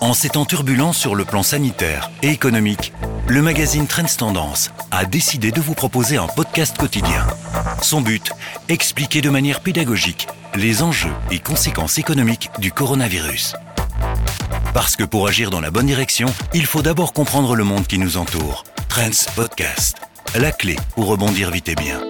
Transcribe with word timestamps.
En 0.00 0.14
ces 0.14 0.30
temps 0.30 0.46
turbulents 0.46 0.94
sur 0.94 1.14
le 1.14 1.26
plan 1.26 1.42
sanitaire 1.42 2.10
et 2.22 2.30
économique, 2.30 2.92
le 3.26 3.42
magazine 3.42 3.86
Trends 3.86 4.16
Tendance 4.16 4.70
a 4.90 5.04
décidé 5.04 5.52
de 5.52 5.60
vous 5.60 5.74
proposer 5.74 6.16
un 6.16 6.26
podcast 6.26 6.78
quotidien. 6.78 7.26
Son 7.82 8.00
but, 8.00 8.32
expliquer 8.70 9.20
de 9.20 9.28
manière 9.28 9.60
pédagogique 9.60 10.26
les 10.54 10.82
enjeux 10.82 11.12
et 11.30 11.38
conséquences 11.38 11.98
économiques 11.98 12.48
du 12.58 12.72
coronavirus. 12.72 13.54
Parce 14.72 14.96
que 14.96 15.04
pour 15.04 15.28
agir 15.28 15.50
dans 15.50 15.60
la 15.60 15.70
bonne 15.70 15.86
direction, 15.86 16.28
il 16.54 16.64
faut 16.64 16.82
d'abord 16.82 17.12
comprendre 17.12 17.54
le 17.54 17.64
monde 17.64 17.86
qui 17.86 17.98
nous 17.98 18.16
entoure. 18.16 18.64
Trends 18.88 19.30
Podcast, 19.36 19.98
la 20.34 20.50
clé 20.50 20.76
pour 20.94 21.08
rebondir 21.08 21.50
vite 21.50 21.68
et 21.68 21.74
bien. 21.74 22.00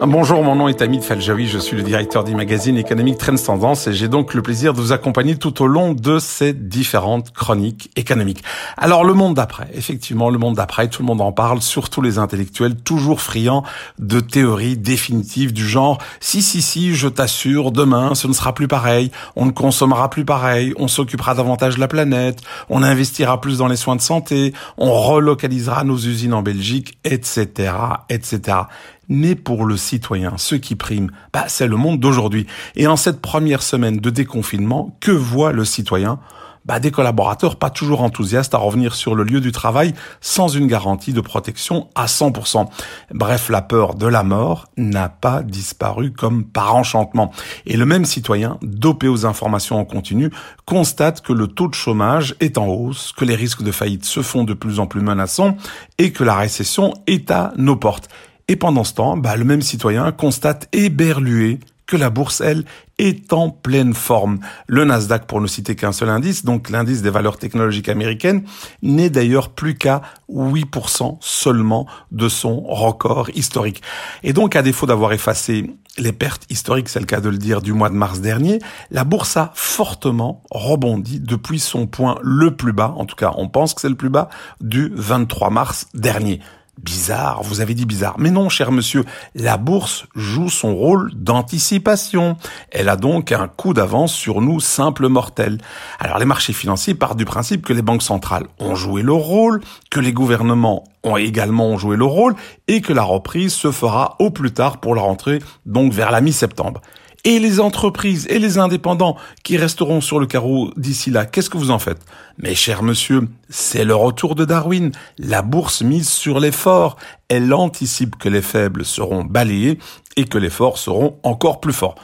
Bonjour, 0.00 0.42
mon 0.42 0.56
nom 0.56 0.66
est 0.68 0.82
Hamid 0.82 1.02
Faljaoui, 1.02 1.46
je 1.46 1.58
suis 1.58 1.76
le 1.76 1.82
directeur 1.82 2.24
du 2.24 2.34
magazine 2.34 2.76
économique 2.76 3.16
Trends 3.16 3.76
et 3.86 3.92
j'ai 3.92 4.08
donc 4.08 4.34
le 4.34 4.42
plaisir 4.42 4.74
de 4.74 4.80
vous 4.80 4.92
accompagner 4.92 5.36
tout 5.36 5.62
au 5.62 5.66
long 5.66 5.94
de 5.94 6.18
ces 6.18 6.52
différentes 6.52 7.32
chroniques 7.32 7.90
économiques. 7.94 8.42
Alors 8.76 9.04
le 9.04 9.14
monde 9.14 9.34
d'après, 9.34 9.68
effectivement 9.72 10.30
le 10.30 10.38
monde 10.38 10.56
d'après, 10.56 10.88
tout 10.88 11.02
le 11.02 11.06
monde 11.06 11.20
en 11.20 11.30
parle, 11.30 11.62
surtout 11.62 12.02
les 12.02 12.18
intellectuels, 12.18 12.74
toujours 12.74 13.20
friands 13.20 13.62
de 13.98 14.18
théories 14.20 14.76
définitives 14.76 15.52
du 15.52 15.66
genre 15.66 15.98
si 16.20 16.42
si 16.42 16.60
si, 16.60 16.94
je 16.94 17.08
t'assure, 17.08 17.70
demain 17.70 18.14
ce 18.14 18.26
ne 18.26 18.32
sera 18.32 18.52
plus 18.52 18.68
pareil, 18.68 19.12
on 19.36 19.46
ne 19.46 19.52
consommera 19.52 20.10
plus 20.10 20.24
pareil, 20.24 20.74
on 20.76 20.88
s'occupera 20.88 21.34
davantage 21.34 21.76
de 21.76 21.80
la 21.80 21.88
planète, 21.88 22.40
on 22.68 22.82
investira 22.82 23.40
plus 23.40 23.58
dans 23.58 23.68
les 23.68 23.76
soins 23.76 23.96
de 23.96 24.02
santé, 24.02 24.54
on 24.76 24.92
relocalisera 24.92 25.84
nos 25.84 25.96
usines 25.96 26.34
en 26.34 26.42
Belgique, 26.42 26.98
etc., 27.04 27.72
etc 28.10 28.64
mais 29.08 29.34
pour 29.34 29.64
le 29.64 29.76
citoyen, 29.76 30.34
ce 30.36 30.54
qui 30.54 30.76
prime, 30.76 31.10
bah, 31.32 31.44
c'est 31.48 31.66
le 31.66 31.76
monde 31.76 32.00
d'aujourd'hui. 32.00 32.46
Et 32.76 32.86
en 32.86 32.96
cette 32.96 33.20
première 33.20 33.62
semaine 33.62 33.98
de 33.98 34.10
déconfinement, 34.10 34.96
que 35.00 35.10
voit 35.10 35.52
le 35.52 35.64
citoyen? 35.64 36.18
Bah, 36.64 36.80
des 36.80 36.90
collaborateurs 36.90 37.56
pas 37.56 37.68
toujours 37.68 38.00
enthousiastes 38.00 38.54
à 38.54 38.58
revenir 38.58 38.94
sur 38.94 39.14
le 39.14 39.22
lieu 39.22 39.42
du 39.42 39.52
travail 39.52 39.92
sans 40.22 40.48
une 40.48 40.66
garantie 40.66 41.12
de 41.12 41.20
protection 41.20 41.88
à 41.94 42.06
100%. 42.06 42.68
Bref, 43.10 43.50
la 43.50 43.60
peur 43.60 43.94
de 43.94 44.06
la 44.06 44.22
mort 44.22 44.66
n'a 44.78 45.10
pas 45.10 45.42
disparu 45.42 46.10
comme 46.10 46.44
par 46.44 46.74
enchantement. 46.74 47.32
Et 47.66 47.76
le 47.76 47.84
même 47.84 48.06
citoyen, 48.06 48.58
dopé 48.62 49.08
aux 49.08 49.26
informations 49.26 49.78
en 49.78 49.84
continu, 49.84 50.30
constate 50.64 51.20
que 51.20 51.34
le 51.34 51.48
taux 51.48 51.68
de 51.68 51.74
chômage 51.74 52.34
est 52.40 52.56
en 52.56 52.66
hausse, 52.66 53.12
que 53.14 53.26
les 53.26 53.34
risques 53.34 53.62
de 53.62 53.72
faillite 53.72 54.06
se 54.06 54.22
font 54.22 54.44
de 54.44 54.54
plus 54.54 54.80
en 54.80 54.86
plus 54.86 55.02
menaçants 55.02 55.58
et 55.98 56.12
que 56.12 56.24
la 56.24 56.34
récession 56.34 56.94
est 57.06 57.30
à 57.30 57.52
nos 57.58 57.76
portes. 57.76 58.08
Et 58.48 58.56
pendant 58.56 58.84
ce 58.84 58.94
temps, 58.94 59.16
bah, 59.16 59.36
le 59.36 59.44
même 59.44 59.62
citoyen 59.62 60.12
constate 60.12 60.68
éberlué 60.72 61.60
que 61.86 61.96
la 61.96 62.10
bourse, 62.10 62.40
elle, 62.40 62.64
est 62.98 63.32
en 63.32 63.50
pleine 63.50 63.92
forme. 63.92 64.38
Le 64.66 64.84
Nasdaq, 64.84 65.26
pour 65.26 65.40
ne 65.40 65.46
citer 65.46 65.74
qu'un 65.74 65.92
seul 65.92 66.08
indice, 66.08 66.44
donc 66.44 66.70
l'indice 66.70 67.02
des 67.02 67.10
valeurs 67.10 67.36
technologiques 67.36 67.88
américaines, 67.88 68.44
n'est 68.82 69.10
d'ailleurs 69.10 69.50
plus 69.50 69.74
qu'à 69.74 70.00
8% 70.30 71.18
seulement 71.20 71.86
de 72.10 72.28
son 72.28 72.60
record 72.60 73.28
historique. 73.34 73.82
Et 74.22 74.32
donc, 74.32 74.56
à 74.56 74.62
défaut 74.62 74.86
d'avoir 74.86 75.12
effacé 75.12 75.74
les 75.98 76.12
pertes 76.12 76.46
historiques, 76.50 76.88
c'est 76.88 77.00
le 77.00 77.06
cas 77.06 77.20
de 77.20 77.28
le 77.28 77.38
dire, 77.38 77.62
du 77.62 77.72
mois 77.72 77.88
de 77.88 77.94
mars 77.94 78.20
dernier, 78.20 78.58
la 78.90 79.04
bourse 79.04 79.36
a 79.36 79.52
fortement 79.54 80.42
rebondi 80.50 81.20
depuis 81.20 81.60
son 81.60 81.86
point 81.86 82.18
le 82.22 82.56
plus 82.56 82.72
bas, 82.72 82.94
en 82.96 83.06
tout 83.06 83.16
cas 83.16 83.32
on 83.36 83.48
pense 83.48 83.74
que 83.74 83.80
c'est 83.80 83.88
le 83.88 83.94
plus 83.94 84.08
bas, 84.08 84.28
du 84.60 84.90
23 84.96 85.50
mars 85.50 85.86
dernier. 85.94 86.40
Bizarre, 86.82 87.42
vous 87.42 87.60
avez 87.60 87.74
dit 87.74 87.86
bizarre. 87.86 88.16
Mais 88.18 88.30
non, 88.30 88.48
cher 88.48 88.72
monsieur, 88.72 89.04
la 89.34 89.56
bourse 89.56 90.06
joue 90.16 90.50
son 90.50 90.74
rôle 90.74 91.12
d'anticipation. 91.14 92.36
Elle 92.70 92.88
a 92.88 92.96
donc 92.96 93.30
un 93.32 93.46
coup 93.48 93.74
d'avance 93.74 94.12
sur 94.12 94.40
nous, 94.40 94.58
simples 94.60 95.08
mortels. 95.08 95.58
Alors 96.00 96.18
les 96.18 96.24
marchés 96.24 96.52
financiers 96.52 96.94
partent 96.94 97.16
du 97.16 97.24
principe 97.24 97.64
que 97.64 97.72
les 97.72 97.82
banques 97.82 98.02
centrales 98.02 98.46
ont 98.58 98.74
joué 98.74 99.02
leur 99.02 99.18
rôle, 99.18 99.60
que 99.90 100.00
les 100.00 100.12
gouvernements 100.12 100.84
ont 101.04 101.16
également 101.16 101.78
joué 101.78 101.96
leur 101.96 102.08
rôle, 102.08 102.34
et 102.66 102.80
que 102.80 102.92
la 102.92 103.02
reprise 103.04 103.52
se 103.52 103.70
fera 103.70 104.16
au 104.18 104.30
plus 104.30 104.52
tard 104.52 104.78
pour 104.78 104.94
la 104.94 105.02
rentrée, 105.02 105.38
donc 105.66 105.92
vers 105.92 106.10
la 106.10 106.20
mi-septembre 106.20 106.80
et 107.24 107.38
les 107.38 107.58
entreprises 107.58 108.26
et 108.28 108.38
les 108.38 108.58
indépendants 108.58 109.16
qui 109.42 109.56
resteront 109.56 110.00
sur 110.00 110.20
le 110.20 110.26
carreau 110.26 110.70
d'ici 110.76 111.10
là, 111.10 111.24
qu'est-ce 111.26 111.50
que 111.50 111.56
vous 111.56 111.70
en 111.70 111.78
faites? 111.78 112.00
Mais 112.38 112.54
cher 112.54 112.82
monsieur, 112.82 113.28
c'est 113.48 113.84
le 113.84 113.94
retour 113.94 114.34
de 114.34 114.44
Darwin. 114.44 114.92
La 115.18 115.42
bourse 115.42 115.82
mise 115.82 116.08
sur 116.08 116.38
les 116.38 116.52
forts. 116.52 116.96
Elle 117.28 117.52
anticipe 117.54 118.16
que 118.16 118.28
les 118.28 118.42
faibles 118.42 118.84
seront 118.84 119.24
balayés 119.24 119.78
et 120.16 120.24
que 120.24 120.38
les 120.38 120.50
forts 120.50 120.78
seront 120.78 121.18
encore 121.22 121.60
plus 121.60 121.72
forts. 121.72 121.96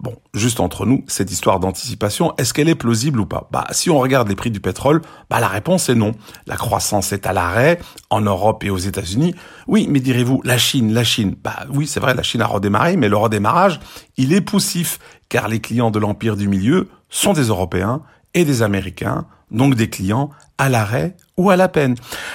Bon, 0.00 0.14
juste 0.32 0.60
entre 0.60 0.86
nous, 0.86 1.02
cette 1.08 1.32
histoire 1.32 1.58
d'anticipation, 1.58 2.32
est-ce 2.36 2.54
qu'elle 2.54 2.68
est 2.68 2.76
plausible 2.76 3.18
ou 3.18 3.26
pas? 3.26 3.48
Bah, 3.50 3.66
si 3.72 3.90
on 3.90 3.98
regarde 3.98 4.28
les 4.28 4.36
prix 4.36 4.52
du 4.52 4.60
pétrole, 4.60 5.02
bah 5.28 5.40
la 5.40 5.48
réponse 5.48 5.88
est 5.88 5.96
non. 5.96 6.12
La 6.46 6.56
croissance 6.56 7.12
est 7.12 7.26
à 7.26 7.32
l'arrêt 7.32 7.80
en 8.08 8.20
Europe 8.20 8.62
et 8.62 8.70
aux 8.70 8.78
États-Unis. 8.78 9.34
Oui, 9.66 9.88
mais 9.90 9.98
direz-vous, 9.98 10.40
la 10.44 10.56
Chine, 10.56 10.94
la 10.94 11.02
Chine. 11.02 11.34
Bah 11.42 11.66
oui, 11.72 11.88
c'est 11.88 11.98
vrai, 11.98 12.14
la 12.14 12.22
Chine 12.22 12.42
a 12.42 12.46
redémarré, 12.46 12.96
mais 12.96 13.08
le 13.08 13.16
redémarrage, 13.16 13.80
il 14.16 14.32
est 14.32 14.40
poussif, 14.40 15.00
car 15.28 15.48
les 15.48 15.60
clients 15.60 15.90
de 15.90 15.98
l'empire 15.98 16.36
du 16.36 16.46
milieu 16.46 16.88
sont 17.08 17.32
des 17.32 17.48
Européens 17.48 18.02
et 18.34 18.44
des 18.44 18.62
Américains, 18.62 19.26
donc 19.50 19.74
des 19.74 19.88
clients 19.88 20.30
à 20.58 20.68
l'arrêt 20.68 21.16
ou 21.36 21.50
à 21.50 21.56
la 21.56 21.68
peine. 21.68 21.94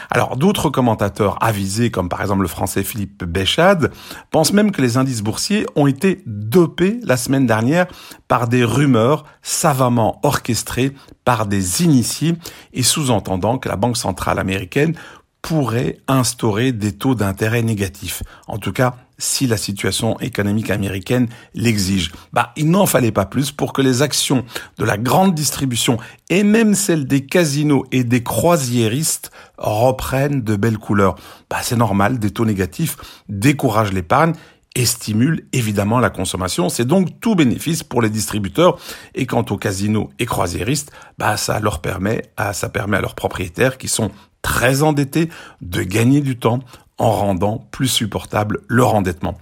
Alors 0.09 0.38
d'autres 0.38 0.69
commentateurs 0.69 1.38
avisés, 1.44 1.91
comme 1.91 2.09
par 2.09 2.22
exemple 2.22 2.41
le 2.41 2.47
français 2.47 2.84
Philippe 2.84 3.25
Béchade, 3.25 3.91
pensent 4.31 4.53
même 4.53 4.72
que 4.72 4.81
les 4.81 4.97
indices 4.97 5.22
boursiers 5.22 5.66
ont 5.75 5.88
été 5.88 6.23
dopés 6.25 7.00
la 7.03 7.18
semaine 7.18 7.46
dernière 7.46 7.88
par 8.28 8.47
des 8.47 8.63
rumeurs 8.63 9.25
savamment 9.41 10.19
orchestrées 10.23 10.94
par 11.25 11.46
des 11.46 11.84
initiés 11.84 12.35
et 12.73 12.84
sous-entendant 12.84 13.57
que 13.57 13.69
la 13.69 13.75
Banque 13.75 13.97
centrale 13.97 14.40
américaine 14.40 14.96
pourrait 15.43 15.97
instaurer 16.07 16.71
des 16.71 16.93
taux 16.93 17.13
d'intérêt 17.13 17.61
négatifs. 17.61 18.23
En 18.47 18.57
tout 18.57 18.71
cas, 18.71 18.95
si 19.19 19.45
la 19.45 19.57
situation 19.57 20.19
économique 20.19 20.71
américaine 20.71 21.27
l'exige. 21.53 22.11
Bah, 22.31 22.51
il 22.55 22.71
n'en 22.71 22.85
fallait 22.85 23.11
pas 23.11 23.25
plus 23.25 23.51
pour 23.51 23.73
que 23.73 23.81
les 23.81 24.01
actions 24.01 24.45
de 24.77 24.85
la 24.85 24.97
grande 24.97 25.35
distribution 25.35 25.97
et 26.29 26.43
même 26.43 26.73
celles 26.73 27.05
des 27.05 27.25
casinos 27.25 27.85
et 27.91 28.03
des 28.03 28.23
croisiéristes 28.23 29.31
reprennent 29.57 30.41
de 30.41 30.55
belles 30.55 30.79
couleurs. 30.79 31.15
Bah, 31.49 31.57
c'est 31.61 31.75
normal, 31.75 32.19
des 32.19 32.31
taux 32.31 32.45
négatifs 32.45 32.97
découragent 33.29 33.93
l'épargne 33.93 34.33
et 34.75 34.85
stimulent 34.85 35.45
évidemment 35.51 35.99
la 35.99 36.09
consommation. 36.09 36.69
C'est 36.69 36.85
donc 36.85 37.19
tout 37.19 37.35
bénéfice 37.35 37.83
pour 37.83 38.01
les 38.01 38.09
distributeurs. 38.09 38.77
Et 39.13 39.25
quant 39.25 39.45
aux 39.49 39.57
casinos 39.57 40.09
et 40.19 40.25
croisiéristes, 40.25 40.91
bah, 41.17 41.37
ça 41.37 41.59
leur 41.59 41.79
permet, 41.79 42.23
ça 42.53 42.69
permet 42.69 42.97
à 42.97 43.01
leurs 43.01 43.15
propriétaires 43.15 43.77
qui 43.77 43.89
sont 43.89 44.09
très 44.43 44.83
endettés 44.83 45.29
de 45.61 45.81
gagner 45.81 46.21
du 46.21 46.37
temps 46.37 46.59
en 46.99 47.11
rendant 47.11 47.67
plus 47.71 47.87
supportable 47.87 48.59
leur 48.67 48.93
endettement. 48.93 49.35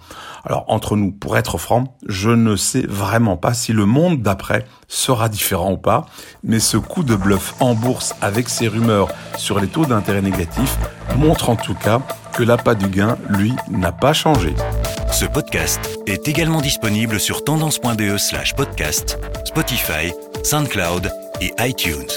Alors 0.45 0.65
entre 0.69 0.95
nous, 0.95 1.11
pour 1.11 1.37
être 1.37 1.57
franc, 1.57 1.97
je 2.07 2.29
ne 2.29 2.55
sais 2.55 2.85
vraiment 2.87 3.35
pas 3.35 3.53
si 3.53 3.73
le 3.73 3.85
monde 3.85 4.21
d'après 4.21 4.65
sera 4.87 5.27
différent 5.27 5.73
ou 5.73 5.77
pas, 5.77 6.05
mais 6.43 6.59
ce 6.59 6.77
coup 6.77 7.03
de 7.03 7.15
bluff 7.15 7.55
en 7.59 7.75
bourse 7.75 8.15
avec 8.21 8.47
ces 8.47 8.67
rumeurs 8.67 9.09
sur 9.37 9.59
les 9.59 9.67
taux 9.67 9.85
d'intérêt 9.85 10.21
négatifs 10.21 10.77
montre 11.17 11.49
en 11.49 11.55
tout 11.55 11.75
cas 11.75 12.01
que 12.31 12.43
l'appât 12.43 12.75
du 12.75 12.87
gain, 12.87 13.17
lui, 13.29 13.53
n'a 13.69 13.91
pas 13.91 14.13
changé. 14.13 14.55
Ce 15.11 15.25
podcast 15.25 15.99
est 16.07 16.29
également 16.29 16.61
disponible 16.61 17.19
sur 17.19 17.43
tendance.be 17.43 18.17
slash 18.17 18.55
podcast, 18.55 19.19
Spotify, 19.45 20.13
SoundCloud 20.43 21.11
et 21.41 21.51
iTunes. 21.59 22.07